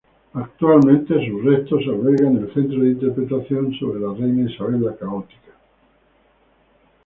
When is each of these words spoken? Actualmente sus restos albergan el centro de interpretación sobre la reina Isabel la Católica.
Actualmente 0.33 1.13
sus 1.29 1.43
restos 1.45 1.81
albergan 1.85 2.37
el 2.37 2.51
centro 2.55 2.79
de 2.81 2.89
interpretación 2.93 3.71
sobre 3.79 3.99
la 3.99 4.11
reina 4.15 4.49
Isabel 4.49 4.81
la 4.83 4.93
Católica. 4.95 5.53